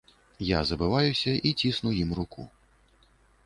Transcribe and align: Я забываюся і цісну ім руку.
Я 0.45 0.61
забываюся 0.69 1.35
і 1.51 1.53
цісну 1.53 1.95
ім 2.01 2.13
руку. 2.21 2.49